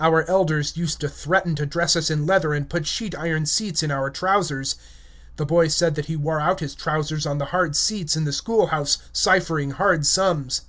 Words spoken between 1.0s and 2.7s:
to threaten to dress us in leather and